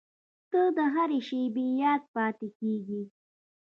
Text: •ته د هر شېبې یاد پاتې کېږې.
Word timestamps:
•ته 0.51 0.61
د 0.77 0.79
هر 0.95 1.09
شېبې 1.27 1.65
یاد 1.83 2.03
پاتې 2.15 2.47
کېږې. 2.59 3.01